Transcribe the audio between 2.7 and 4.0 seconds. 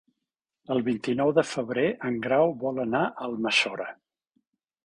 anar a Almassora.